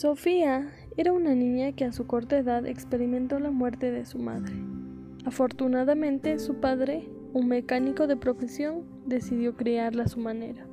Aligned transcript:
Sofía 0.00 0.66
era 0.96 1.12
una 1.12 1.34
niña 1.34 1.72
que 1.72 1.84
a 1.84 1.92
su 1.92 2.06
corta 2.06 2.38
edad 2.38 2.64
experimentó 2.64 3.38
la 3.38 3.50
muerte 3.50 3.90
de 3.90 4.06
su 4.06 4.18
madre. 4.18 4.54
Afortunadamente, 5.26 6.38
su 6.38 6.54
padre, 6.54 7.10
un 7.34 7.48
mecánico 7.48 8.06
de 8.06 8.16
profesión, 8.16 8.86
decidió 9.04 9.58
criarla 9.58 10.04
a 10.04 10.08
su 10.08 10.18
manera. 10.18 10.66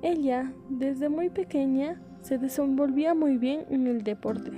Ella, 0.00 0.50
desde 0.70 1.10
muy 1.10 1.28
pequeña, 1.28 2.00
se 2.22 2.38
desenvolvía 2.38 3.12
muy 3.12 3.36
bien 3.36 3.66
en 3.68 3.86
el 3.86 4.02
deporte, 4.02 4.50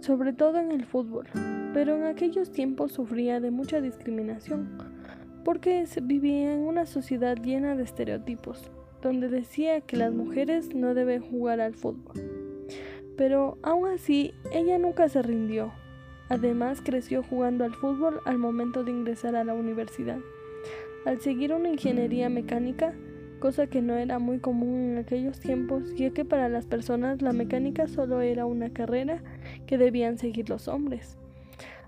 sobre 0.00 0.32
todo 0.32 0.58
en 0.58 0.72
el 0.72 0.86
fútbol, 0.86 1.26
pero 1.74 1.96
en 1.96 2.04
aquellos 2.04 2.50
tiempos 2.50 2.92
sufría 2.92 3.38
de 3.38 3.50
mucha 3.50 3.82
discriminación, 3.82 4.78
porque 5.44 5.84
vivía 6.04 6.54
en 6.54 6.60
una 6.60 6.86
sociedad 6.86 7.36
llena 7.36 7.76
de 7.76 7.82
estereotipos, 7.82 8.70
donde 9.02 9.28
decía 9.28 9.82
que 9.82 9.98
las 9.98 10.14
mujeres 10.14 10.74
no 10.74 10.94
deben 10.94 11.20
jugar 11.20 11.60
al 11.60 11.74
fútbol. 11.74 12.39
Pero 13.20 13.58
aún 13.62 13.86
así, 13.86 14.32
ella 14.50 14.78
nunca 14.78 15.06
se 15.10 15.20
rindió. 15.20 15.72
Además, 16.30 16.80
creció 16.82 17.22
jugando 17.22 17.64
al 17.64 17.74
fútbol 17.74 18.22
al 18.24 18.38
momento 18.38 18.82
de 18.82 18.92
ingresar 18.92 19.36
a 19.36 19.44
la 19.44 19.52
universidad. 19.52 20.16
Al 21.04 21.20
seguir 21.20 21.52
una 21.52 21.68
ingeniería 21.68 22.30
mecánica, 22.30 22.94
cosa 23.38 23.66
que 23.66 23.82
no 23.82 23.94
era 23.94 24.18
muy 24.18 24.38
común 24.38 24.92
en 24.92 24.96
aquellos 24.96 25.38
tiempos, 25.38 25.94
ya 25.96 26.08
que 26.12 26.24
para 26.24 26.48
las 26.48 26.64
personas 26.64 27.20
la 27.20 27.34
mecánica 27.34 27.88
solo 27.88 28.22
era 28.22 28.46
una 28.46 28.70
carrera 28.70 29.22
que 29.66 29.76
debían 29.76 30.16
seguir 30.16 30.48
los 30.48 30.66
hombres. 30.66 31.18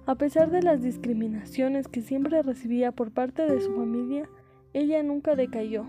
A 0.05 0.17
pesar 0.17 0.51
de 0.51 0.61
las 0.61 0.83
discriminaciones 0.83 1.89
que 1.89 2.03
siempre 2.03 2.43
recibía 2.43 2.93
por 2.93 3.11
parte 3.11 3.47
de 3.51 3.59
su 3.63 3.75
familia, 3.75 4.29
ella 4.75 5.03
nunca 5.03 5.35
decayó. 5.35 5.87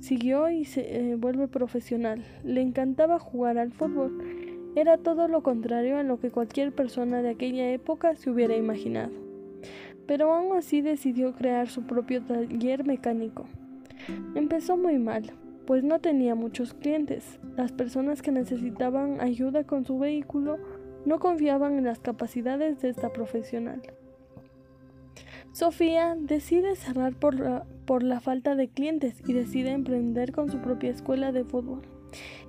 Siguió 0.00 0.50
y 0.50 0.64
se 0.64 1.12
eh, 1.12 1.14
vuelve 1.14 1.46
profesional. 1.46 2.24
Le 2.42 2.60
encantaba 2.60 3.20
jugar 3.20 3.56
al 3.56 3.70
fútbol. 3.70 4.49
Era 4.76 4.98
todo 4.98 5.26
lo 5.26 5.42
contrario 5.42 5.98
a 5.98 6.04
lo 6.04 6.20
que 6.20 6.30
cualquier 6.30 6.72
persona 6.72 7.22
de 7.22 7.30
aquella 7.30 7.70
época 7.70 8.14
se 8.14 8.30
hubiera 8.30 8.56
imaginado. 8.56 9.10
Pero 10.06 10.32
aún 10.32 10.56
así 10.56 10.80
decidió 10.80 11.32
crear 11.34 11.68
su 11.68 11.82
propio 11.82 12.22
taller 12.22 12.84
mecánico. 12.84 13.46
Empezó 14.34 14.76
muy 14.76 14.98
mal, 14.98 15.32
pues 15.66 15.82
no 15.82 15.98
tenía 15.98 16.34
muchos 16.34 16.72
clientes. 16.74 17.40
Las 17.56 17.72
personas 17.72 18.22
que 18.22 18.30
necesitaban 18.30 19.20
ayuda 19.20 19.64
con 19.64 19.84
su 19.84 19.98
vehículo 19.98 20.58
no 21.04 21.18
confiaban 21.18 21.76
en 21.78 21.84
las 21.84 21.98
capacidades 21.98 22.80
de 22.80 22.90
esta 22.90 23.12
profesional. 23.12 23.82
Sofía 25.52 26.16
decide 26.16 26.76
cerrar 26.76 27.14
por 27.14 27.38
la, 27.38 27.66
por 27.86 28.04
la 28.04 28.20
falta 28.20 28.54
de 28.54 28.68
clientes 28.68 29.20
y 29.26 29.32
decide 29.32 29.70
emprender 29.70 30.30
con 30.30 30.48
su 30.48 30.58
propia 30.58 30.90
escuela 30.90 31.32
de 31.32 31.44
fútbol. 31.44 31.82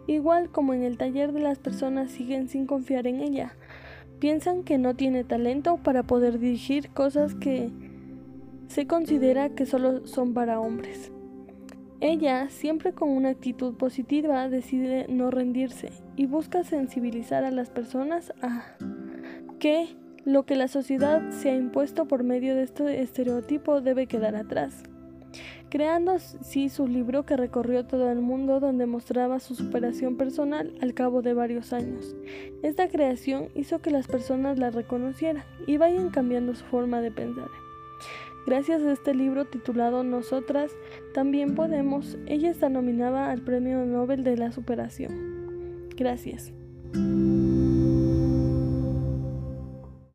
Igual 0.07 0.49
como 0.49 0.73
en 0.73 0.83
el 0.83 0.97
taller 0.97 1.31
de 1.31 1.39
las 1.39 1.59
personas 1.59 2.11
siguen 2.11 2.47
sin 2.47 2.65
confiar 2.65 3.07
en 3.07 3.21
ella, 3.21 3.55
piensan 4.19 4.63
que 4.63 4.77
no 4.77 4.95
tiene 4.95 5.23
talento 5.23 5.77
para 5.77 6.03
poder 6.03 6.39
dirigir 6.39 6.89
cosas 6.89 7.35
que 7.35 7.69
se 8.67 8.87
considera 8.87 9.49
que 9.49 9.65
solo 9.65 10.07
son 10.07 10.33
para 10.33 10.59
hombres. 10.59 11.11
Ella, 11.99 12.49
siempre 12.49 12.93
con 12.93 13.09
una 13.09 13.29
actitud 13.29 13.75
positiva, 13.75 14.49
decide 14.49 15.05
no 15.07 15.29
rendirse 15.29 15.91
y 16.15 16.25
busca 16.25 16.63
sensibilizar 16.63 17.43
a 17.43 17.51
las 17.51 17.69
personas 17.69 18.33
a 18.41 18.63
que 19.59 19.95
lo 20.25 20.43
que 20.43 20.55
la 20.55 20.67
sociedad 20.67 21.29
se 21.31 21.51
ha 21.51 21.55
impuesto 21.55 22.07
por 22.07 22.23
medio 22.23 22.55
de 22.55 22.63
este 22.63 23.01
estereotipo 23.01 23.81
debe 23.81 24.07
quedar 24.07 24.35
atrás. 24.35 24.83
Creando 25.71 26.11
así 26.11 26.67
su 26.67 26.85
libro 26.85 27.25
que 27.25 27.37
recorrió 27.37 27.85
todo 27.85 28.11
el 28.11 28.19
mundo 28.19 28.59
donde 28.59 28.85
mostraba 28.85 29.39
su 29.39 29.55
superación 29.55 30.17
personal 30.17 30.73
al 30.81 30.93
cabo 30.93 31.21
de 31.21 31.33
varios 31.33 31.71
años. 31.71 32.13
Esta 32.61 32.89
creación 32.89 33.47
hizo 33.55 33.79
que 33.79 33.89
las 33.89 34.05
personas 34.05 34.59
la 34.59 34.69
reconocieran 34.69 35.45
y 35.67 35.77
vayan 35.77 36.09
cambiando 36.09 36.53
su 36.55 36.65
forma 36.65 36.99
de 36.99 37.11
pensar. 37.11 37.47
Gracias 38.45 38.81
a 38.81 38.91
este 38.91 39.13
libro 39.15 39.45
titulado 39.45 40.03
Nosotras 40.03 40.73
también 41.13 41.55
podemos, 41.55 42.17
ella 42.25 42.49
está 42.49 42.67
nominada 42.67 43.31
al 43.31 43.41
Premio 43.41 43.85
Nobel 43.85 44.25
de 44.25 44.35
la 44.35 44.51
Superación. 44.51 45.87
Gracias. 45.95 46.51